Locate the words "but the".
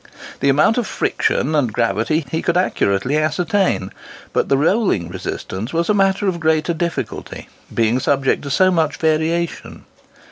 4.33-4.57